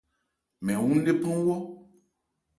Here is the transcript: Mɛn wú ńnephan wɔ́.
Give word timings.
Mɛn 0.65 0.79
wú 0.83 0.91
ńnephan 0.97 1.37
wɔ́. 1.45 1.59